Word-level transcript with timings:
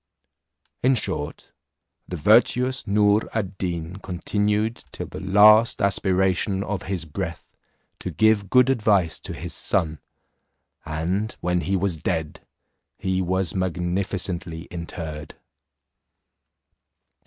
In 0.81 0.95
short, 0.95 1.51
the 2.07 2.15
virtuous 2.15 2.87
Noor 2.87 3.29
ad 3.35 3.59
Deen 3.59 3.97
continued 3.97 4.83
till 4.91 5.05
the 5.05 5.19
last 5.19 5.79
aspiration 5.79 6.63
of 6.63 6.81
his 6.89 7.05
breath 7.05 7.45
to 7.99 8.09
give 8.09 8.49
good 8.49 8.71
advice 8.71 9.19
to 9.19 9.31
his 9.31 9.53
son; 9.53 9.99
and 10.87 11.33
when 11.41 11.61
he 11.61 11.75
was 11.75 11.97
dead 11.97 12.39
he 12.97 13.21
was 13.21 13.53
magnificently 13.53 14.63
interred. 14.71 15.35